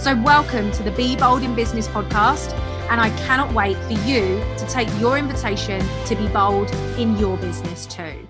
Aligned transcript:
So, 0.00 0.16
welcome 0.16 0.72
to 0.72 0.82
the 0.82 0.92
Be 0.92 1.14
Bold 1.14 1.42
in 1.42 1.54
Business 1.54 1.86
podcast. 1.86 2.54
And 2.88 2.98
I 2.98 3.10
cannot 3.18 3.52
wait 3.52 3.76
for 3.76 3.92
you 4.08 4.42
to 4.56 4.66
take 4.66 4.88
your 4.98 5.18
invitation 5.18 5.86
to 6.06 6.16
be 6.16 6.26
bold 6.28 6.70
in 6.96 7.18
your 7.18 7.36
business 7.36 7.84
too. 7.84 8.26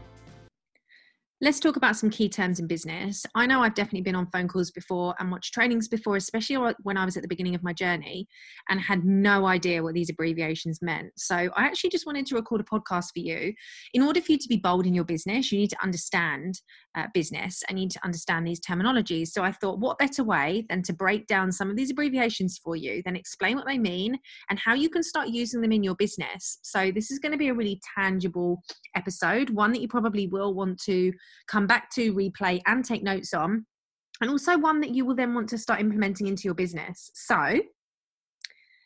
Let's 1.43 1.59
talk 1.59 1.77
about 1.77 1.97
some 1.97 2.11
key 2.11 2.29
terms 2.29 2.61
in 2.61 2.67
business. 2.67 3.25
I 3.35 3.47
know 3.47 3.63
I've 3.63 3.75
definitely 3.75 4.03
been 4.03 4.15
on 4.15 4.27
phone 4.31 4.47
calls 4.47 4.71
before 4.71 5.15
and 5.19 5.31
watched 5.31 5.55
trainings 5.55 5.89
before, 5.89 6.17
especially 6.17 6.57
when 6.83 6.99
I 6.99 7.07
was 7.07 7.17
at 7.17 7.23
the 7.23 7.29
beginning 7.29 7.55
of 7.55 7.63
my 7.63 7.73
journey 7.73 8.29
and 8.69 8.79
had 8.79 9.07
no 9.07 9.47
idea 9.47 9.83
what 9.83 9.95
these 9.95 10.11
abbreviations 10.11 10.83
meant. 10.83 11.13
So 11.17 11.35
I 11.37 11.65
actually 11.65 11.89
just 11.89 12.05
wanted 12.05 12.27
to 12.27 12.35
record 12.35 12.61
a 12.61 12.65
podcast 12.65 13.15
for 13.15 13.21
you. 13.21 13.55
In 13.95 14.03
order 14.03 14.21
for 14.21 14.33
you 14.33 14.39
to 14.39 14.49
be 14.49 14.59
bold 14.59 14.87
in 14.87 14.93
your 14.93 15.05
business, 15.05 15.51
you 15.51 15.59
need 15.59 15.71
to 15.71 15.83
understand 15.83 16.61
uh, 16.95 17.07
business 17.15 17.63
and 17.71 17.79
you 17.79 17.87
need 17.87 17.93
to 17.93 18.05
understand 18.05 18.47
these 18.47 18.61
terminologies. 18.61 19.29
So 19.29 19.43
I 19.43 19.53
thought, 19.53 19.79
what 19.79 19.99
better 19.99 20.23
way 20.23 20.67
than 20.69 20.83
to 20.83 20.93
break 20.93 21.27
down 21.27 21.53
some 21.53 21.71
of 21.71 21.77
these 21.77 21.91
abbreviations 21.91 22.61
for 22.63 22.77
you, 22.77 23.01
then 23.07 23.17
explain 23.17 23.57
what 23.57 23.67
they 23.67 23.79
mean 23.79 24.19
and 24.51 24.59
how 24.59 24.75
you 24.75 24.91
can 24.91 25.03
start 25.03 25.29
using 25.29 25.63
them 25.63 25.73
in 25.73 25.83
your 25.83 25.95
business. 25.95 26.59
So 26.61 26.91
this 26.91 27.11
is 27.11 27.19
going 27.19 27.33
to 27.33 27.39
be 27.39 27.49
a 27.49 27.55
really 27.55 27.81
tangible 27.97 28.61
episode, 28.95 29.49
one 29.49 29.73
that 29.73 29.81
you 29.81 29.89
probably 29.89 30.27
will 30.27 30.53
want 30.53 30.79
to 30.83 31.15
come 31.47 31.67
back 31.67 31.91
to, 31.93 32.15
replay, 32.15 32.61
and 32.67 32.85
take 32.85 33.03
notes 33.03 33.35
on, 33.35 33.67
and 34.21 34.31
also 34.31 34.59
one 34.59 34.81
that 34.81 34.95
you 34.95 35.05
will 35.05 35.15
then 35.15 35.35
want 35.35 35.49
to 35.51 35.59
start 35.59 35.81
implementing 35.81 36.27
into 36.27 36.45
your 36.45 36.55
business. 36.55 37.11
So, 37.15 37.61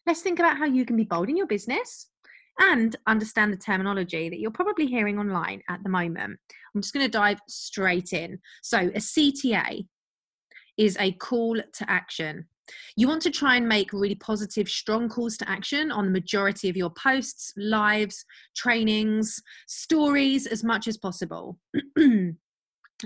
let's 0.06 0.20
think 0.20 0.38
about 0.38 0.56
how 0.56 0.66
you 0.66 0.84
can 0.84 0.96
be 0.96 1.04
bold 1.04 1.28
in 1.28 1.36
your 1.36 1.46
business 1.46 2.08
and 2.60 2.94
understand 3.06 3.52
the 3.52 3.56
terminology 3.56 4.28
that 4.28 4.38
you're 4.38 4.50
probably 4.50 4.86
hearing 4.86 5.18
online 5.18 5.60
at 5.68 5.82
the 5.82 5.88
moment. 5.88 6.38
I'm 6.74 6.80
just 6.80 6.94
going 6.94 7.06
to 7.06 7.10
dive 7.10 7.40
straight 7.48 8.12
in. 8.12 8.38
So, 8.62 8.78
a 8.78 9.00
CTA 9.00 9.86
is 10.76 10.96
a 10.98 11.12
call 11.12 11.56
to 11.56 11.90
action. 11.90 12.46
You 12.96 13.08
want 13.08 13.22
to 13.22 13.30
try 13.30 13.56
and 13.56 13.68
make 13.68 13.92
really 13.92 14.14
positive, 14.14 14.68
strong 14.68 15.08
calls 15.08 15.36
to 15.38 15.48
action 15.48 15.90
on 15.90 16.06
the 16.06 16.10
majority 16.10 16.68
of 16.68 16.76
your 16.76 16.90
posts, 16.90 17.52
lives, 17.56 18.24
trainings, 18.56 19.42
stories 19.66 20.46
as 20.46 20.64
much 20.64 20.88
as 20.88 20.96
possible. 20.96 21.58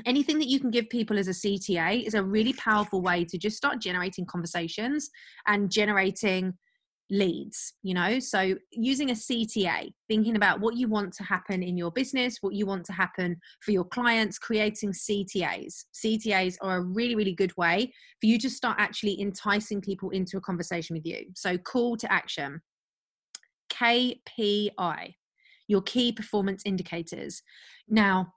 anything 0.06 0.38
that 0.38 0.48
you 0.48 0.60
can 0.60 0.70
give 0.70 0.88
people 0.91 1.19
as 1.19 1.28
a 1.28 1.32
CTA 1.32 2.06
is 2.06 2.14
a 2.14 2.22
really 2.22 2.52
powerful 2.54 3.02
way 3.02 3.24
to 3.24 3.38
just 3.38 3.56
start 3.56 3.80
generating 3.80 4.26
conversations 4.26 5.10
and 5.46 5.70
generating 5.70 6.54
leads 7.10 7.74
you 7.82 7.94
know? 7.94 8.19
So 8.19 8.54
using 8.70 9.10
a 9.10 9.14
CTA 9.14 9.91
thinking 10.08 10.36
about 10.36 10.60
what 10.60 10.76
you 10.76 10.88
want 10.88 11.12
to 11.14 11.22
happen 11.24 11.62
in 11.62 11.76
your 11.76 11.91
business 11.91 12.38
what 12.41 12.54
you 12.54 12.66
want 12.66 12.84
to 12.86 12.92
happen 12.92 13.36
for 13.60 13.70
your 13.70 13.84
clients 13.84 14.38
creating 14.38 14.92
CTAs 14.92 15.84
CTAs 15.94 16.56
are 16.60 16.78
a 16.78 16.82
really 16.82 17.14
really 17.14 17.34
good 17.34 17.56
way 17.56 17.92
for 18.20 18.26
you 18.26 18.38
to 18.38 18.50
start 18.50 18.76
actually 18.78 19.20
enticing 19.20 19.80
people 19.80 20.10
into 20.10 20.36
a 20.36 20.41
conversation 20.41 20.94
with 20.94 21.06
you. 21.06 21.26
So 21.34 21.56
call 21.58 21.96
to 21.96 22.12
action. 22.12 22.60
KPI 23.70 25.14
your 25.69 25.82
key 25.82 26.10
performance 26.12 26.62
indicators. 26.66 27.42
Now 27.88 28.32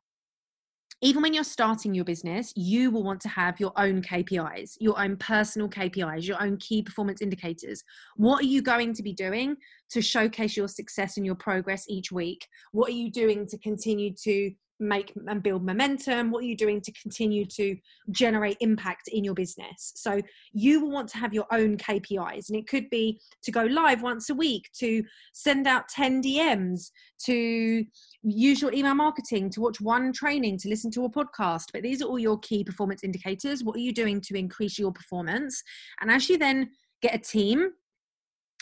even 1.04 1.24
when 1.24 1.34
you're 1.34 1.44
starting 1.44 1.96
your 1.96 2.06
business, 2.06 2.54
you 2.56 2.92
will 2.92 3.04
want 3.04 3.20
to 3.22 3.30
have 3.30 3.60
your 3.60 3.74
own 3.76 4.04
KPIs, 4.04 4.78
your 4.80 5.02
own 5.02 5.18
personal 5.18 5.68
KPIs, 5.68 6.28
your 6.28 6.42
own 6.42 6.58
key 6.58 6.84
performance 6.84 7.22
indicators. 7.22 7.84
What 8.18 8.42
are 8.42 8.48
you 8.48 8.62
going 8.62 8.94
to 8.94 9.02
be 9.02 9.12
doing 9.12 9.58
to 9.90 10.02
showcase 10.02 10.56
your 10.56 10.68
success 10.68 11.18
and 11.18 11.26
your 11.26 11.36
progress 11.36 11.86
each 11.90 12.12
week? 12.12 12.48
What 12.72 12.90
are 12.90 12.94
you 12.94 13.12
doing 13.12 13.48
to 13.48 13.58
continue 13.58 14.14
to 14.24 14.52
make 14.82 15.14
and 15.28 15.44
build 15.44 15.66
momentum? 15.66 16.32
What 16.32 16.44
are 16.44 16.48
you 16.48 16.58
doing 16.58 16.82
to 16.82 16.92
continue 16.94 17.46
to 17.46 17.78
generate 18.10 18.58
impact 18.60 19.08
in 19.08 19.24
your 19.24 19.34
business? 19.34 19.94
So, 19.96 20.22
you 20.52 20.82
will 20.82 20.92
want 20.92 21.10
to 21.10 21.18
have 21.18 21.34
your 21.34 21.46
own 21.52 21.78
KPIs, 21.78 22.50
and 22.50 22.58
it 22.58 22.68
could 22.68 22.90
be 22.90 23.20
to 23.44 23.52
go 23.52 23.64
live 23.64 24.02
once 24.02 24.30
a 24.30 24.36
week, 24.36 24.70
to 24.80 25.04
send 25.34 25.68
out 25.68 25.88
10 25.90 26.24
DMs, 26.24 26.92
to 27.26 27.86
use 28.24 28.62
your 28.62 28.74
email 28.74 28.96
marketing, 28.96 29.50
to 29.52 29.62
watch 29.62 29.80
one 29.80 30.12
training, 30.12 30.58
to 30.60 30.70
listen 30.70 30.92
to 30.92 31.06
a 31.06 31.10
podcast. 31.10 31.66
But 31.74 31.84
these 31.84 32.02
are 32.02 32.06
all 32.06 32.20
your 32.20 32.40
key 32.40 32.64
performance 32.64 33.04
indicators. 33.04 33.64
What 33.64 33.76
are 33.76 33.80
you 33.80 33.94
doing 33.94 34.22
to 34.22 34.38
increase 34.38 34.78
your 34.78 34.92
performance? 34.92 35.62
And 36.02 36.12
as 36.12 36.30
you 36.30 36.38
then 36.38 36.72
get 37.02 37.16
a 37.16 37.20
team 37.20 37.72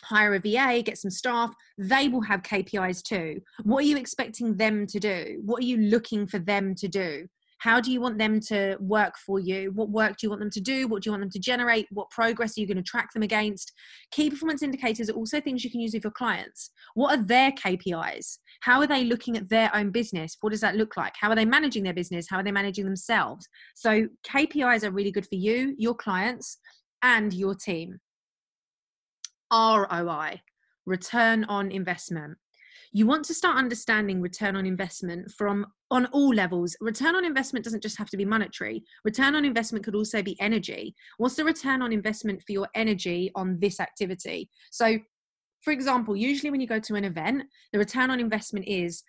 hire 0.04 0.36
a 0.36 0.40
VA, 0.40 0.82
get 0.84 0.98
some 0.98 1.12
staff, 1.12 1.54
they 1.78 2.08
will 2.08 2.22
have 2.22 2.42
KPIs 2.42 3.04
too. 3.04 3.42
What 3.64 3.84
are 3.84 3.88
you 3.88 3.98
expecting 3.98 4.58
them 4.58 4.88
to 4.88 5.00
do? 5.00 5.42
What 5.44 5.62
are 5.62 5.66
you 5.66 5.78
looking 5.78 6.28
for 6.28 6.40
them 6.40 6.76
to 6.76 6.88
do? 6.88 7.28
How 7.60 7.82
do 7.82 7.92
you 7.92 8.00
want 8.00 8.18
them 8.18 8.40
to 8.42 8.78
work 8.80 9.16
for 9.18 9.38
you? 9.40 9.72
What 9.72 9.90
work 9.90 10.12
do 10.12 10.18
you 10.24 10.30
want 10.30 10.40
them 10.40 10.50
to 10.52 10.62
do? 10.62 10.88
What 10.88 11.04
do 11.04 11.10
you 11.10 11.12
want 11.12 11.24
them 11.24 11.30
to 11.32 11.40
generate? 11.40 11.88
What 11.92 12.10
progress 12.10 12.58
are 12.58 12.62
you 12.62 12.68
going 12.68 12.78
to 12.78 12.84
track 12.84 13.12
them 13.14 13.22
against? 13.22 13.74
Key 14.12 14.30
performance 14.30 14.64
indicators 14.64 15.10
are 15.10 15.14
also 15.14 15.42
things 15.42 15.64
you 15.64 15.70
can 15.70 15.82
use 15.82 15.94
with 15.94 16.06
your 16.06 16.12
clients. 16.12 16.72
What 16.94 17.20
are 17.20 17.22
their 17.22 17.52
KPIs? 17.52 18.38
How 18.62 18.80
are 18.80 18.88
they 18.88 19.04
looking 19.04 19.36
at 19.36 19.50
their 19.50 19.76
own 19.76 19.92
business? 19.92 20.38
What 20.40 20.52
does 20.52 20.62
that 20.62 20.78
look 20.78 20.96
like? 20.96 21.14
How 21.20 21.30
are 21.30 21.36
they 21.36 21.46
managing 21.46 21.84
their 21.84 21.94
business? 21.94 22.28
How 22.30 22.38
are 22.38 22.44
they 22.44 22.52
managing 22.52 22.86
themselves? 22.86 23.46
So, 23.76 24.08
KPIs 24.26 24.86
are 24.86 24.92
really 24.92 25.12
good 25.12 25.28
for 25.28 25.36
you, 25.36 25.76
your 25.78 25.96
clients, 25.96 26.60
and 27.02 27.34
your 27.34 27.56
team. 27.56 28.00
ROI, 29.52 30.42
return 30.86 31.44
on 31.46 31.72
investment. 31.72 32.38
You 32.92 33.06
want 33.06 33.26
to 33.26 33.34
start 33.36 33.58
understanding 33.58 34.20
return 34.20 34.56
on 34.56 34.66
investment 34.66 35.32
from 35.32 35.68
on 35.92 36.08
all 36.08 36.34
levels. 36.34 36.76
Return 36.82 37.16
on 37.16 37.24
investment 37.24 37.64
doesn't 37.64 37.84
just 37.84 37.98
have 37.98 38.10
to 38.10 38.18
be 38.18 38.26
monetary. 38.26 38.84
Return 39.06 39.36
on 39.36 39.46
investment 39.46 39.86
could 39.86 39.96
also 39.96 40.24
be 40.24 40.40
energy. 40.42 40.96
What's 41.18 41.36
the 41.36 41.46
return 41.46 41.82
on 41.82 41.94
investment 41.94 42.42
for 42.44 42.52
your 42.52 42.68
energy 42.74 43.32
on 43.36 43.60
this 43.60 43.80
activity? 43.80 44.50
So 44.72 44.98
for 45.62 45.72
example, 45.72 46.16
usually 46.16 46.52
when 46.52 46.62
you 46.62 46.68
go 46.68 46.80
to 46.80 46.96
an 46.96 47.04
event, 47.04 47.44
the 47.74 47.80
return 47.80 48.10
on 48.10 48.20
investment 48.20 48.68
is 48.68 49.04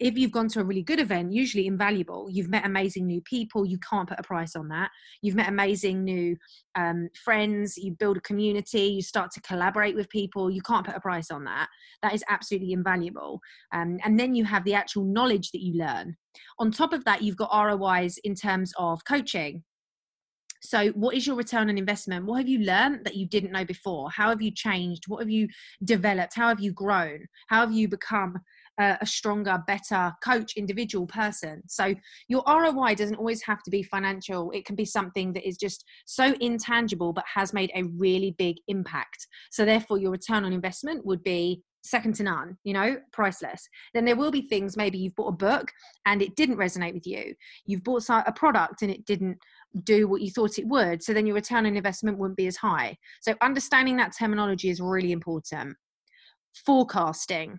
if 0.00 0.18
you've 0.18 0.32
gone 0.32 0.48
to 0.48 0.60
a 0.60 0.64
really 0.64 0.82
good 0.82 0.98
event, 0.98 1.32
usually 1.32 1.66
invaluable, 1.66 2.28
you've 2.30 2.48
met 2.48 2.66
amazing 2.66 3.06
new 3.06 3.20
people, 3.20 3.64
you 3.64 3.78
can't 3.78 4.08
put 4.08 4.18
a 4.18 4.22
price 4.22 4.56
on 4.56 4.68
that. 4.68 4.90
You've 5.22 5.36
met 5.36 5.48
amazing 5.48 6.02
new 6.02 6.36
um, 6.74 7.08
friends, 7.24 7.76
you 7.76 7.92
build 7.92 8.16
a 8.16 8.20
community, 8.20 8.82
you 8.82 9.02
start 9.02 9.30
to 9.32 9.40
collaborate 9.42 9.94
with 9.94 10.08
people, 10.08 10.50
you 10.50 10.62
can't 10.62 10.84
put 10.84 10.96
a 10.96 11.00
price 11.00 11.30
on 11.30 11.44
that. 11.44 11.68
That 12.02 12.12
is 12.12 12.24
absolutely 12.28 12.72
invaluable. 12.72 13.40
Um, 13.72 13.98
and 14.04 14.18
then 14.18 14.34
you 14.34 14.44
have 14.44 14.64
the 14.64 14.74
actual 14.74 15.04
knowledge 15.04 15.52
that 15.52 15.62
you 15.62 15.78
learn. 15.78 16.16
On 16.58 16.72
top 16.72 16.92
of 16.92 17.04
that, 17.04 17.22
you've 17.22 17.36
got 17.36 17.50
ROIs 17.54 18.18
in 18.24 18.34
terms 18.34 18.72
of 18.76 19.04
coaching. 19.04 19.62
So, 20.64 20.88
what 20.92 21.14
is 21.14 21.26
your 21.26 21.36
return 21.36 21.68
on 21.68 21.76
investment? 21.76 22.24
What 22.24 22.38
have 22.38 22.48
you 22.48 22.60
learned 22.60 23.04
that 23.04 23.16
you 23.16 23.26
didn't 23.26 23.52
know 23.52 23.66
before? 23.66 24.10
How 24.10 24.30
have 24.30 24.40
you 24.40 24.50
changed? 24.50 25.04
What 25.08 25.20
have 25.20 25.28
you 25.28 25.46
developed? 25.84 26.34
How 26.34 26.48
have 26.48 26.58
you 26.58 26.72
grown? 26.72 27.26
How 27.48 27.60
have 27.60 27.72
you 27.72 27.86
become 27.86 28.38
a, 28.78 29.06
stronger, 29.06 29.62
better 29.66 30.12
coach, 30.22 30.56
individual 30.56 31.06
person. 31.06 31.62
So 31.68 31.94
your 32.28 32.42
ROI 32.46 32.94
doesn't 32.96 33.16
always 33.16 33.42
have 33.42 33.62
to 33.62 33.70
be 33.70 33.82
financial. 33.82 34.50
It 34.50 34.64
can 34.64 34.76
be 34.76 34.84
something 34.84 35.32
that 35.34 35.46
is 35.46 35.56
just 35.56 35.84
so 36.06 36.34
intangible 36.40 37.12
but 37.12 37.24
has 37.32 37.52
made 37.52 37.70
a 37.74 37.84
really 37.84 38.34
big 38.38 38.56
impact. 38.68 39.26
So 39.50 39.64
therefore, 39.64 39.98
your 39.98 40.10
return 40.10 40.44
on 40.44 40.52
investment 40.52 41.04
would 41.06 41.22
be 41.22 41.62
second 41.84 42.14
to 42.14 42.22
none, 42.22 42.56
you 42.64 42.72
know, 42.72 42.96
priceless. 43.12 43.68
Then 43.92 44.04
there 44.06 44.16
will 44.16 44.30
be 44.30 44.42
things 44.42 44.76
maybe 44.76 44.98
you've 44.98 45.14
bought 45.14 45.28
a 45.28 45.36
book 45.36 45.70
and 46.06 46.22
it 46.22 46.34
didn't 46.34 46.56
resonate 46.56 46.94
with 46.94 47.06
you. 47.06 47.34
You've 47.66 47.84
bought 47.84 48.08
a 48.08 48.32
product 48.32 48.82
and 48.82 48.90
it 48.90 49.04
didn't 49.04 49.38
do 49.84 50.08
what 50.08 50.22
you 50.22 50.30
thought 50.30 50.58
it 50.58 50.66
would. 50.66 51.02
So 51.02 51.12
then 51.12 51.26
your 51.26 51.34
return 51.34 51.66
on 51.66 51.76
investment 51.76 52.18
wouldn't 52.18 52.38
be 52.38 52.46
as 52.46 52.56
high. 52.56 52.96
So 53.20 53.34
understanding 53.42 53.96
that 53.98 54.14
terminology 54.18 54.70
is 54.70 54.80
really 54.80 55.12
important. 55.12 55.76
Forecasting. 56.54 57.58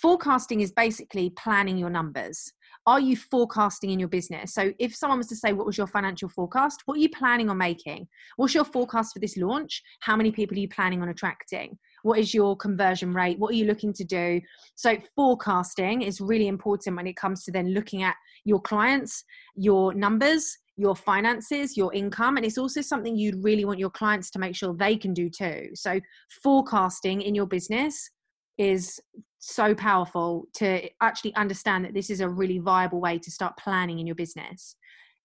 Forecasting 0.00 0.60
is 0.60 0.70
basically 0.70 1.30
planning 1.30 1.76
your 1.76 1.90
numbers. 1.90 2.52
Are 2.86 3.00
you 3.00 3.16
forecasting 3.16 3.90
in 3.90 3.98
your 3.98 4.08
business? 4.08 4.54
So, 4.54 4.72
if 4.78 4.94
someone 4.94 5.18
was 5.18 5.26
to 5.28 5.36
say, 5.36 5.52
What 5.52 5.66
was 5.66 5.76
your 5.76 5.88
financial 5.88 6.28
forecast? 6.28 6.82
What 6.86 6.98
are 6.98 7.00
you 7.00 7.08
planning 7.08 7.50
on 7.50 7.58
making? 7.58 8.06
What's 8.36 8.54
your 8.54 8.64
forecast 8.64 9.12
for 9.12 9.18
this 9.18 9.36
launch? 9.36 9.82
How 10.00 10.14
many 10.14 10.30
people 10.30 10.56
are 10.56 10.60
you 10.60 10.68
planning 10.68 11.02
on 11.02 11.08
attracting? 11.08 11.76
What 12.04 12.20
is 12.20 12.32
your 12.32 12.56
conversion 12.56 13.12
rate? 13.12 13.40
What 13.40 13.50
are 13.50 13.56
you 13.56 13.64
looking 13.64 13.92
to 13.94 14.04
do? 14.04 14.40
So, 14.76 14.96
forecasting 15.16 16.02
is 16.02 16.20
really 16.20 16.46
important 16.46 16.96
when 16.96 17.08
it 17.08 17.16
comes 17.16 17.42
to 17.44 17.50
then 17.50 17.74
looking 17.74 18.04
at 18.04 18.14
your 18.44 18.60
clients, 18.60 19.24
your 19.56 19.92
numbers, 19.92 20.56
your 20.76 20.94
finances, 20.94 21.76
your 21.76 21.92
income, 21.92 22.36
and 22.36 22.46
it's 22.46 22.58
also 22.58 22.80
something 22.80 23.16
you'd 23.16 23.42
really 23.42 23.64
want 23.64 23.80
your 23.80 23.90
clients 23.90 24.30
to 24.30 24.38
make 24.38 24.54
sure 24.54 24.72
they 24.74 24.96
can 24.96 25.12
do 25.12 25.28
too. 25.28 25.70
So, 25.74 25.98
forecasting 26.44 27.22
in 27.22 27.34
your 27.34 27.46
business 27.46 28.10
is 28.58 29.00
so 29.38 29.74
powerful 29.74 30.46
to 30.54 30.88
actually 31.00 31.34
understand 31.34 31.84
that 31.84 31.94
this 31.94 32.10
is 32.10 32.20
a 32.20 32.28
really 32.28 32.58
viable 32.58 33.00
way 33.00 33.18
to 33.18 33.30
start 33.30 33.56
planning 33.56 33.98
in 33.98 34.06
your 34.06 34.16
business 34.16 34.76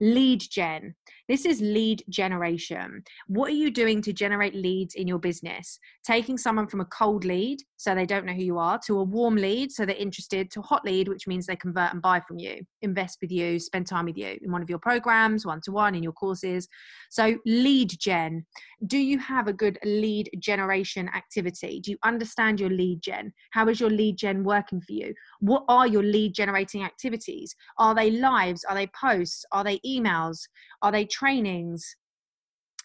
lead 0.02 0.42
gen. 0.42 0.96
This 1.30 1.46
is 1.46 1.62
lead 1.62 2.04
generation. 2.10 3.04
What 3.28 3.52
are 3.52 3.56
you 3.56 3.72
doing 3.72 4.02
to 4.02 4.12
generate 4.12 4.56
leads 4.56 4.96
in 4.96 5.08
your 5.08 5.20
business? 5.20 5.80
Taking 6.04 6.38
someone 6.38 6.68
from 6.68 6.82
a 6.82 6.86
cold 6.86 7.24
lead, 7.24 7.60
so 7.78 7.96
they 7.96 8.06
don't 8.06 8.26
know 8.26 8.34
who 8.34 8.44
you 8.44 8.58
are, 8.58 8.80
to 8.88 9.00
a 9.00 9.04
warm 9.04 9.36
lead, 9.36 9.72
so 9.72 9.86
they're 9.86 9.96
interested, 9.96 10.52
to 10.52 10.60
a 10.60 10.64
hot 10.64 10.84
lead, 10.84 11.08
which 11.08 11.28
means 11.28 11.46
they 11.46 11.56
convert 11.56 11.94
and 11.94 12.02
buy 12.02 12.20
from 12.20 12.40
you, 12.40 12.62
invest 12.82 13.20
with 13.22 13.32
you, 13.32 13.60
spend 13.60 13.88
time 13.88 14.06
with 14.06 14.18
you 14.18 14.38
in 14.42 14.52
one 14.52 14.62
of 14.62 14.70
your 14.70 14.80
programs, 14.80 15.46
one 15.46 15.62
to 15.62 15.72
one, 15.72 15.96
in 15.96 16.04
your 16.04 16.12
courses. 16.12 16.68
So, 17.12 17.38
lead 17.46 17.92
gen. 18.00 18.46
Do 18.88 18.98
you 18.98 19.20
have 19.20 19.48
a 19.48 19.54
good 19.54 19.78
lead 19.86 20.32
generation 20.40 21.10
activity? 21.16 21.80
Do 21.80 21.92
you 21.92 21.98
understand 22.04 22.60
your 22.60 22.72
lead 22.72 23.02
gen? 23.02 23.32
How 23.52 23.70
is 23.70 23.80
your 23.80 23.92
lead 23.92 24.18
gen 24.18 24.44
working 24.44 24.82
for 24.82 24.94
you? 24.94 25.14
What 25.40 25.64
are 25.70 25.88
your 25.88 26.04
lead 26.04 26.34
generating 26.34 26.84
activities? 26.84 27.56
Are 27.78 27.94
they 27.94 28.12
lives? 28.12 28.66
Are 28.66 28.76
they 28.76 28.88
posts? 28.88 29.46
Are 29.52 29.64
they 29.64 29.80
emails? 29.80 29.91
Are 30.00 30.92
they 30.92 31.06
trainings? 31.06 31.96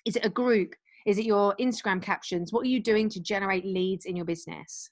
Is 0.04 0.16
it 0.16 0.24
a 0.24 0.30
group? 0.30 0.74
Is 1.06 1.18
it 1.18 1.24
your 1.24 1.54
Instagram 1.60 2.02
captions? 2.02 2.52
What 2.52 2.64
are 2.64 2.68
you 2.68 2.80
doing 2.80 3.08
to 3.10 3.20
generate 3.20 3.64
leads 3.64 4.06
in 4.06 4.16
your 4.16 4.24
business? 4.24 4.90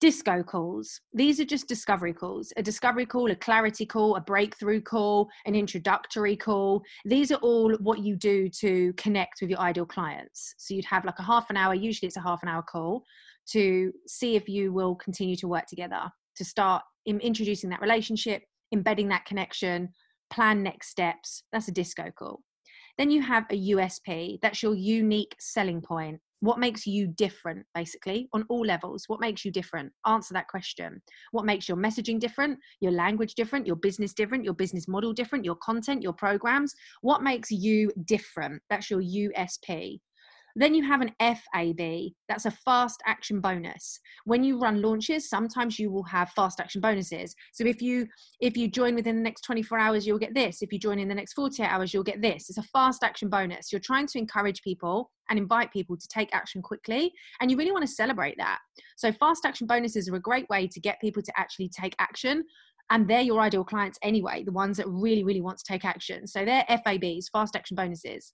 Disco 0.00 0.44
calls. 0.44 1.00
These 1.12 1.40
are 1.40 1.44
just 1.44 1.66
discovery 1.66 2.12
calls. 2.12 2.52
A 2.56 2.62
discovery 2.62 3.04
call, 3.04 3.30
a 3.32 3.34
clarity 3.34 3.84
call, 3.84 4.14
a 4.14 4.20
breakthrough 4.20 4.80
call, 4.80 5.28
an 5.44 5.56
introductory 5.56 6.36
call. 6.36 6.82
These 7.04 7.32
are 7.32 7.38
all 7.38 7.74
what 7.80 7.98
you 7.98 8.14
do 8.14 8.48
to 8.60 8.92
connect 8.92 9.40
with 9.40 9.50
your 9.50 9.58
ideal 9.58 9.86
clients. 9.86 10.54
So 10.56 10.74
you'd 10.74 10.84
have 10.84 11.04
like 11.04 11.18
a 11.18 11.24
half 11.24 11.50
an 11.50 11.56
hour, 11.56 11.74
usually 11.74 12.06
it's 12.06 12.16
a 12.16 12.20
half 12.20 12.44
an 12.44 12.48
hour 12.48 12.62
call 12.62 13.02
to 13.50 13.92
see 14.06 14.36
if 14.36 14.48
you 14.48 14.72
will 14.72 14.94
continue 14.94 15.34
to 15.34 15.48
work 15.48 15.66
together, 15.66 16.02
to 16.36 16.44
start 16.44 16.84
introducing 17.06 17.70
that 17.70 17.80
relationship, 17.80 18.42
embedding 18.72 19.08
that 19.08 19.24
connection, 19.24 19.88
plan 20.30 20.62
next 20.62 20.88
steps. 20.88 21.42
That's 21.52 21.68
a 21.68 21.72
disco 21.72 22.10
call. 22.10 22.40
Then 22.96 23.10
you 23.10 23.22
have 23.22 23.44
a 23.50 23.70
USP. 23.70 24.40
That's 24.42 24.62
your 24.62 24.74
unique 24.74 25.36
selling 25.38 25.80
point. 25.80 26.20
What 26.40 26.60
makes 26.60 26.86
you 26.86 27.08
different, 27.08 27.66
basically, 27.74 28.28
on 28.32 28.44
all 28.48 28.64
levels? 28.64 29.04
What 29.08 29.20
makes 29.20 29.44
you 29.44 29.50
different? 29.50 29.92
Answer 30.06 30.34
that 30.34 30.46
question. 30.46 31.02
What 31.32 31.44
makes 31.44 31.68
your 31.68 31.76
messaging 31.76 32.20
different, 32.20 32.58
your 32.80 32.92
language 32.92 33.34
different, 33.34 33.66
your 33.66 33.76
business 33.76 34.14
different, 34.14 34.44
your 34.44 34.54
business 34.54 34.86
model 34.86 35.12
different, 35.12 35.44
your 35.44 35.56
content, 35.56 36.02
your 36.02 36.12
programs? 36.12 36.74
What 37.00 37.22
makes 37.22 37.50
you 37.50 37.90
different? 38.04 38.62
That's 38.70 38.88
your 38.88 39.00
USP. 39.00 40.00
Then 40.58 40.74
you 40.74 40.84
have 40.84 41.00
an 41.00 41.12
FAB, 41.20 42.10
that's 42.28 42.44
a 42.44 42.50
fast 42.50 43.00
action 43.06 43.40
bonus. 43.40 44.00
When 44.24 44.42
you 44.42 44.58
run 44.58 44.82
launches, 44.82 45.30
sometimes 45.30 45.78
you 45.78 45.88
will 45.88 46.02
have 46.02 46.30
fast 46.30 46.58
action 46.58 46.80
bonuses. 46.80 47.36
So 47.52 47.64
if 47.64 47.80
you 47.80 48.08
if 48.40 48.56
you 48.56 48.66
join 48.66 48.96
within 48.96 49.14
the 49.14 49.22
next 49.22 49.42
24 49.42 49.78
hours, 49.78 50.04
you'll 50.04 50.18
get 50.18 50.34
this. 50.34 50.60
If 50.60 50.72
you 50.72 50.80
join 50.80 50.98
in 50.98 51.06
the 51.06 51.14
next 51.14 51.34
48 51.34 51.64
hours, 51.64 51.94
you'll 51.94 52.02
get 52.02 52.20
this. 52.20 52.48
It's 52.48 52.58
a 52.58 52.64
fast 52.64 53.04
action 53.04 53.28
bonus. 53.28 53.70
You're 53.70 53.80
trying 53.80 54.08
to 54.08 54.18
encourage 54.18 54.60
people 54.62 55.12
and 55.30 55.38
invite 55.38 55.72
people 55.72 55.96
to 55.96 56.08
take 56.08 56.34
action 56.34 56.60
quickly 56.60 57.12
and 57.40 57.52
you 57.52 57.56
really 57.56 57.70
want 57.70 57.86
to 57.86 57.92
celebrate 57.92 58.36
that. 58.38 58.58
So 58.96 59.12
fast 59.12 59.46
action 59.46 59.68
bonuses 59.68 60.08
are 60.08 60.16
a 60.16 60.20
great 60.20 60.48
way 60.48 60.66
to 60.66 60.80
get 60.80 61.00
people 61.00 61.22
to 61.22 61.32
actually 61.36 61.68
take 61.68 61.94
action 62.00 62.42
and 62.90 63.06
they're 63.06 63.20
your 63.20 63.40
ideal 63.40 63.62
clients 63.62 63.98
anyway, 64.02 64.42
the 64.42 64.50
ones 64.50 64.78
that 64.78 64.88
really, 64.88 65.22
really 65.22 65.40
want 65.40 65.58
to 65.58 65.64
take 65.64 65.84
action. 65.84 66.26
So 66.26 66.44
they're 66.44 66.64
FABs, 66.68 67.26
fast 67.32 67.54
action 67.54 67.76
bonuses. 67.76 68.32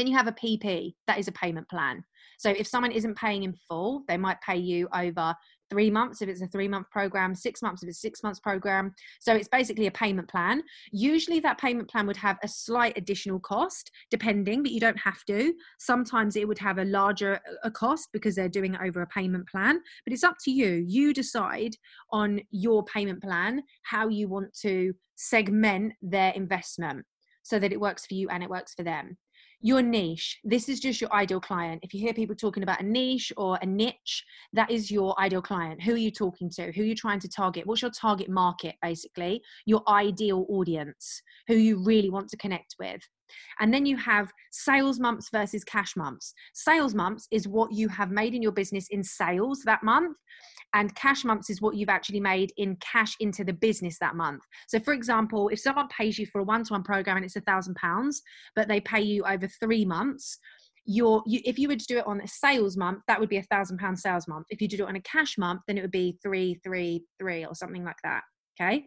Then 0.00 0.06
you 0.06 0.16
have 0.16 0.28
a 0.28 0.32
PP, 0.32 0.94
that 1.08 1.18
is 1.18 1.28
a 1.28 1.32
payment 1.32 1.68
plan. 1.68 2.02
So 2.38 2.48
if 2.48 2.66
someone 2.66 2.90
isn't 2.90 3.18
paying 3.18 3.42
in 3.42 3.52
full, 3.68 4.02
they 4.08 4.16
might 4.16 4.40
pay 4.40 4.56
you 4.56 4.88
over 4.94 5.34
three 5.68 5.90
months 5.90 6.22
if 6.22 6.28
it's 6.30 6.40
a 6.40 6.46
three 6.46 6.68
month 6.68 6.88
program, 6.90 7.34
six 7.34 7.60
months 7.60 7.82
if 7.82 7.90
it's 7.90 8.00
six 8.00 8.22
months 8.22 8.40
program. 8.40 8.94
So 9.20 9.34
it's 9.34 9.48
basically 9.48 9.88
a 9.88 9.90
payment 9.90 10.30
plan. 10.30 10.62
Usually 10.90 11.38
that 11.40 11.58
payment 11.58 11.90
plan 11.90 12.06
would 12.06 12.16
have 12.16 12.38
a 12.42 12.48
slight 12.48 12.96
additional 12.96 13.40
cost, 13.40 13.90
depending, 14.10 14.62
but 14.62 14.72
you 14.72 14.80
don't 14.80 14.98
have 14.98 15.22
to. 15.26 15.52
Sometimes 15.78 16.34
it 16.34 16.48
would 16.48 16.58
have 16.60 16.78
a 16.78 16.84
larger 16.86 17.38
a 17.62 17.70
cost 17.70 18.08
because 18.14 18.34
they're 18.34 18.48
doing 18.48 18.76
it 18.76 18.80
over 18.82 19.02
a 19.02 19.06
payment 19.08 19.46
plan. 19.50 19.82
But 20.06 20.14
it's 20.14 20.24
up 20.24 20.36
to 20.44 20.50
you. 20.50 20.82
You 20.88 21.12
decide 21.12 21.76
on 22.10 22.40
your 22.50 22.84
payment 22.84 23.22
plan 23.22 23.64
how 23.82 24.08
you 24.08 24.30
want 24.30 24.56
to 24.62 24.94
segment 25.16 25.92
their 26.00 26.32
investment 26.32 27.04
so 27.42 27.58
that 27.58 27.72
it 27.72 27.80
works 27.80 28.06
for 28.06 28.14
you 28.14 28.30
and 28.30 28.42
it 28.42 28.48
works 28.48 28.72
for 28.72 28.82
them 28.82 29.18
your 29.60 29.82
niche. 29.82 30.38
This 30.42 30.68
is 30.68 30.80
just 30.80 31.00
your 31.00 31.12
ideal 31.12 31.40
client. 31.40 31.80
If 31.82 31.92
you 31.92 32.00
hear 32.00 32.14
people 32.14 32.34
talking 32.34 32.62
about 32.62 32.80
a 32.80 32.86
niche 32.86 33.32
or 33.36 33.58
a 33.60 33.66
niche 33.66 34.24
that 34.52 34.70
is 34.70 34.90
your 34.90 35.18
ideal 35.20 35.42
client. 35.42 35.82
Who 35.82 35.94
are 35.94 35.98
you 35.98 36.10
talking 36.10 36.50
to? 36.50 36.72
Who 36.72 36.82
are 36.82 36.86
you 36.86 36.94
trying 36.94 37.20
to 37.20 37.28
target? 37.28 37.66
What's 37.66 37.82
your 37.82 37.90
target 37.90 38.28
market 38.28 38.76
basically? 38.82 39.42
Your 39.66 39.82
ideal 39.88 40.46
audience 40.48 41.22
who 41.46 41.54
you 41.54 41.82
really 41.82 42.10
want 42.10 42.28
to 42.30 42.36
connect 42.36 42.76
with 42.78 43.02
and 43.58 43.72
then 43.72 43.86
you 43.86 43.96
have 43.96 44.32
sales 44.50 44.98
months 44.98 45.28
versus 45.30 45.64
cash 45.64 45.96
months. 45.96 46.34
Sales 46.54 46.94
months 46.94 47.26
is 47.30 47.48
what 47.48 47.72
you 47.72 47.88
have 47.88 48.10
made 48.10 48.34
in 48.34 48.42
your 48.42 48.52
business 48.52 48.88
in 48.90 49.02
sales 49.02 49.62
that 49.64 49.82
month. 49.82 50.16
And 50.72 50.94
cash 50.94 51.24
months 51.24 51.50
is 51.50 51.60
what 51.60 51.74
you've 51.74 51.88
actually 51.88 52.20
made 52.20 52.52
in 52.56 52.76
cash 52.76 53.16
into 53.18 53.42
the 53.42 53.52
business 53.52 53.98
that 53.98 54.14
month. 54.14 54.42
So, 54.68 54.78
for 54.78 54.94
example, 54.94 55.48
if 55.48 55.58
someone 55.58 55.88
pays 55.88 56.18
you 56.18 56.26
for 56.26 56.40
a 56.40 56.44
one 56.44 56.62
to 56.64 56.74
one 56.74 56.84
program 56.84 57.16
and 57.16 57.24
it's 57.24 57.36
a 57.36 57.40
thousand 57.40 57.74
pounds, 57.74 58.22
but 58.54 58.68
they 58.68 58.80
pay 58.80 59.00
you 59.00 59.24
over 59.24 59.48
three 59.48 59.84
months, 59.84 60.38
your 60.84 61.22
you, 61.26 61.40
if 61.44 61.58
you 61.58 61.68
were 61.68 61.76
to 61.76 61.86
do 61.86 61.98
it 61.98 62.06
on 62.06 62.20
a 62.20 62.28
sales 62.28 62.76
month 62.76 63.02
that 63.06 63.20
would 63.20 63.28
be 63.28 63.36
a 63.36 63.42
thousand 63.44 63.78
pound 63.78 63.98
sales 63.98 64.26
month 64.26 64.46
if 64.50 64.60
you 64.60 64.68
did 64.68 64.80
it 64.80 64.88
on 64.88 64.96
a 64.96 65.02
cash 65.02 65.36
month 65.36 65.60
then 65.66 65.76
it 65.76 65.82
would 65.82 65.90
be 65.90 66.18
three 66.22 66.58
three 66.64 67.04
three 67.18 67.44
or 67.44 67.54
something 67.54 67.84
like 67.84 67.98
that 68.02 68.22
okay 68.58 68.86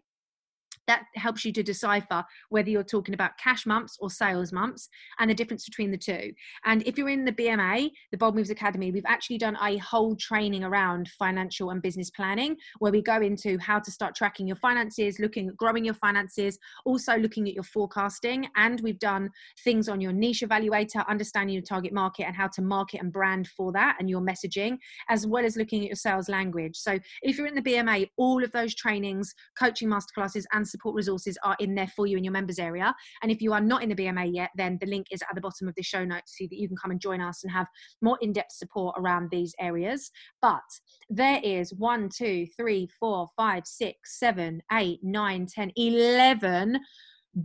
that 0.87 1.05
helps 1.15 1.45
you 1.45 1.51
to 1.53 1.63
decipher 1.63 2.23
whether 2.49 2.69
you're 2.69 2.83
talking 2.83 3.13
about 3.13 3.37
cash 3.37 3.65
months 3.65 3.97
or 3.99 4.09
sales 4.09 4.51
months 4.51 4.89
and 5.19 5.29
the 5.29 5.35
difference 5.35 5.65
between 5.65 5.91
the 5.91 5.97
two. 5.97 6.33
And 6.65 6.83
if 6.83 6.97
you're 6.97 7.09
in 7.09 7.25
the 7.25 7.31
BMA, 7.31 7.91
the 8.11 8.17
Bold 8.17 8.35
Moves 8.35 8.49
Academy, 8.49 8.91
we've 8.91 9.03
actually 9.05 9.37
done 9.37 9.57
a 9.61 9.77
whole 9.77 10.15
training 10.15 10.63
around 10.63 11.09
financial 11.09 11.69
and 11.69 11.81
business 11.81 12.09
planning 12.09 12.57
where 12.79 12.91
we 12.91 13.01
go 13.01 13.21
into 13.21 13.57
how 13.59 13.79
to 13.79 13.91
start 13.91 14.15
tracking 14.15 14.47
your 14.47 14.55
finances, 14.57 15.19
looking 15.19 15.49
at 15.49 15.57
growing 15.57 15.85
your 15.85 15.93
finances, 15.93 16.57
also 16.85 17.17
looking 17.17 17.47
at 17.47 17.53
your 17.53 17.63
forecasting. 17.63 18.47
And 18.55 18.81
we've 18.81 18.99
done 18.99 19.29
things 19.63 19.87
on 19.87 20.01
your 20.01 20.11
niche 20.11 20.43
evaluator, 20.45 21.07
understanding 21.07 21.53
your 21.53 21.63
target 21.63 21.93
market 21.93 22.25
and 22.25 22.35
how 22.35 22.47
to 22.47 22.61
market 22.61 23.01
and 23.01 23.11
brand 23.11 23.47
for 23.47 23.71
that 23.71 23.97
and 23.99 24.09
your 24.09 24.21
messaging, 24.21 24.77
as 25.09 25.25
well 25.25 25.45
as 25.45 25.55
looking 25.55 25.81
at 25.81 25.87
your 25.87 25.95
sales 25.95 26.29
language. 26.29 26.77
So 26.77 26.99
if 27.21 27.37
you're 27.37 27.47
in 27.47 27.55
the 27.55 27.61
BMA, 27.61 28.09
all 28.17 28.43
of 28.43 28.51
those 28.51 28.75
trainings, 28.75 29.33
coaching 29.57 29.89
masterclasses, 29.89 30.43
and 30.51 30.67
support 30.73 30.95
resources 30.95 31.37
are 31.43 31.55
in 31.59 31.75
there 31.75 31.87
for 31.95 32.07
you 32.07 32.17
in 32.17 32.23
your 32.23 32.33
members 32.33 32.59
area. 32.59 32.93
And 33.21 33.31
if 33.31 33.41
you 33.41 33.53
are 33.53 33.61
not 33.61 33.83
in 33.83 33.89
the 33.89 33.95
BMA 33.95 34.33
yet, 34.33 34.49
then 34.55 34.77
the 34.81 34.87
link 34.87 35.07
is 35.11 35.21
at 35.21 35.35
the 35.35 35.41
bottom 35.41 35.67
of 35.67 35.75
the 35.75 35.83
show 35.83 36.03
notes 36.03 36.35
so 36.37 36.45
that 36.49 36.59
you 36.59 36.67
can 36.67 36.77
come 36.77 36.91
and 36.91 36.99
join 36.99 37.21
us 37.21 37.43
and 37.43 37.51
have 37.51 37.67
more 38.01 38.17
in 38.21 38.33
depth 38.33 38.51
support 38.51 38.95
around 38.97 39.29
these 39.31 39.53
areas. 39.59 40.11
But 40.41 40.61
there 41.09 41.39
is 41.43 41.73
one, 41.73 42.09
two, 42.09 42.47
three, 42.57 42.89
four, 42.99 43.29
five, 43.37 43.63
six, 43.65 44.19
seven, 44.19 44.61
eight, 44.71 44.99
nine, 45.03 45.45
ten, 45.45 45.71
eleven 45.75 46.79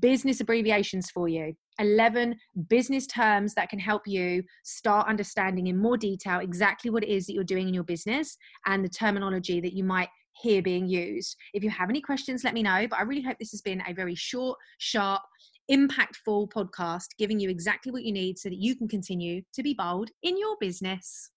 business 0.01 0.41
abbreviations 0.41 1.11
for 1.11 1.29
you 1.29 1.55
11 1.79 2.37
business 2.69 3.07
terms 3.07 3.55
that 3.55 3.69
can 3.69 3.79
help 3.79 4.03
you 4.07 4.43
start 4.65 5.09
understanding 5.09 5.69
in 5.69 5.79
more 5.79 5.97
detail 5.97 6.41
exactly 6.41 6.91
what 6.91 7.05
it 7.05 7.09
is 7.09 7.27
that 7.27 7.33
you're 7.33 7.45
doing 7.45 7.69
in 7.69 7.75
your 7.75 7.85
business 7.85 8.37
and 8.67 8.85
the 8.85 8.89
terminology 8.89 9.61
that 9.61 9.73
you 9.73 9.85
might 9.85 10.09
hear 10.41 10.63
being 10.63 10.89
used. 10.89 11.37
If 11.55 11.63
you 11.63 11.71
have 11.71 11.91
any 11.91 12.01
questions, 12.01 12.45
let 12.45 12.55
me 12.55 12.63
know. 12.63 12.87
But 12.89 12.99
I 12.99 13.03
really 13.03 13.23
hope 13.23 13.39
this 13.39 13.51
has 13.53 13.61
been 13.61 13.83
a 13.87 13.93
very 13.93 14.15
short, 14.15 14.59
sharp, 14.79 15.23
impactful 15.71 16.51
podcast, 16.51 17.09
giving 17.19 17.39
you 17.39 17.51
exactly 17.51 17.93
what 17.93 18.05
you 18.05 18.13
need 18.13 18.39
so 18.39 18.49
that 18.49 18.59
you 18.59 18.75
can 18.75 18.89
continue 18.89 19.43
to 19.55 19.63
be 19.63 19.75
bold 19.75 20.11
in 20.23 20.39
your 20.39 20.57
business. 20.61 21.31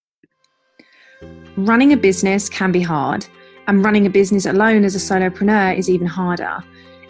Running 1.57 1.93
a 1.93 1.97
business 1.97 2.49
can 2.49 2.71
be 2.71 2.81
hard, 2.81 3.25
and 3.67 3.83
running 3.83 4.05
a 4.05 4.09
business 4.09 4.45
alone 4.45 4.83
as 4.83 4.95
a 4.95 4.97
solopreneur 4.97 5.77
is 5.77 5.89
even 5.89 6.07
harder. 6.07 6.63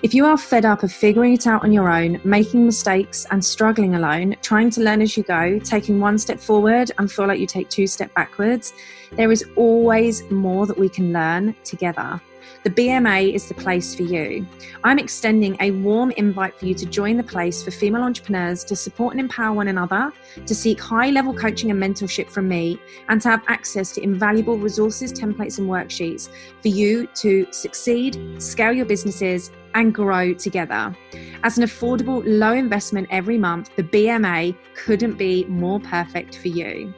If 0.04 0.16
you 0.16 0.26
are 0.26 0.36
fed 0.36 0.66
up 0.66 0.82
of 0.82 0.92
figuring 0.92 1.34
it 1.34 1.46
out 1.46 1.64
on 1.64 1.72
your 1.72 1.88
own, 1.88 2.20
making 2.24 2.66
mistakes 2.66 3.28
and 3.30 3.46
struggling 3.46 3.94
alone, 3.94 4.36
trying 4.42 4.72
to 4.72 4.82
learn 4.82 5.00
as 5.00 5.16
you 5.16 5.22
go, 5.22 5.60
taking 5.60 6.00
one 6.00 6.18
step 6.18 6.40
forward 6.40 6.90
and 6.98 7.12
feel 7.12 7.28
like 7.28 7.40
you 7.40 7.46
take 7.46 7.70
two 7.70 7.86
steps 7.86 8.12
backwards, 8.16 8.74
there 9.12 9.32
is 9.32 9.46
always 9.56 10.24
more 10.32 10.66
that 10.66 10.80
we 10.80 10.90
can 10.90 11.14
learn 11.14 11.56
together 11.64 12.20
the 12.64 12.70
BMA 12.70 13.34
is 13.34 13.48
the 13.48 13.56
place 13.56 13.96
for 13.96 14.04
you. 14.04 14.46
I'm 14.84 15.00
extending 15.00 15.58
a 15.60 15.72
warm 15.72 16.12
invite 16.12 16.60
for 16.60 16.68
you 16.68 16.76
to 16.76 16.86
join 16.86 17.18
the 17.18 17.24
place 17.24 17.64
for 17.64 17.72
female 17.72 18.04
entrepreneurs 18.04 18.64
to 18.66 18.76
support 18.76 19.14
and 19.14 19.20
empower 19.20 19.56
one 19.56 19.68
another, 19.68 20.12
to 20.46 20.56
seek 20.56 20.80
high 20.80 21.10
level 21.10 21.34
coaching 21.34 21.72
and 21.72 21.82
mentorship 21.82 22.30
from 22.30 22.48
me, 22.48 22.80
and 23.10 23.20
to 23.22 23.30
have 23.30 23.44
access 23.48 23.92
to 23.94 24.04
invaluable 24.04 24.58
resources, 24.58 25.12
templates, 25.12 25.58
and 25.58 25.68
worksheets 25.68 26.30
for 26.62 26.68
you 26.68 27.08
to 27.16 27.48
succeed, 27.52 28.40
scale 28.40 28.74
your 28.74 28.86
businesses, 28.86 29.52
and 29.74 29.94
grow 29.94 30.34
together. 30.34 30.96
As 31.44 31.58
an 31.58 31.64
affordable, 31.64 32.24
low 32.26 32.54
investment 32.54 33.08
every 33.12 33.38
month, 33.38 33.76
the 33.76 33.84
BMA 33.84 34.56
couldn't 34.76 35.18
be 35.18 35.46
more 35.46 35.80
perfect 35.80 36.38
for 36.38 36.48
you. 36.48 36.94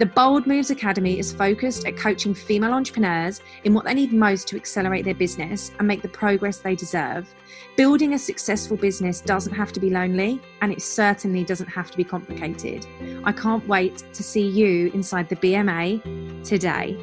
The 0.00 0.06
Bold 0.06 0.48
Moves 0.48 0.70
Academy 0.70 1.20
is 1.20 1.32
focused 1.32 1.86
at 1.86 1.96
coaching 1.96 2.34
female 2.34 2.72
entrepreneurs 2.72 3.40
in 3.62 3.72
what 3.72 3.84
they 3.84 3.94
need 3.94 4.12
most 4.12 4.48
to 4.48 4.56
accelerate 4.56 5.04
their 5.04 5.14
business 5.14 5.70
and 5.78 5.86
make 5.86 6.02
the 6.02 6.08
progress 6.08 6.58
they 6.58 6.74
deserve. 6.74 7.32
Building 7.76 8.14
a 8.14 8.18
successful 8.18 8.76
business 8.76 9.20
doesn't 9.20 9.54
have 9.54 9.72
to 9.72 9.78
be 9.78 9.90
lonely, 9.90 10.40
and 10.62 10.72
it 10.72 10.82
certainly 10.82 11.44
doesn't 11.44 11.68
have 11.68 11.92
to 11.92 11.96
be 11.96 12.02
complicated. 12.02 12.84
I 13.22 13.30
can't 13.30 13.64
wait 13.68 14.02
to 14.14 14.22
see 14.24 14.48
you 14.48 14.90
inside 14.94 15.28
the 15.28 15.36
BMA 15.36 16.42
today. 16.44 16.96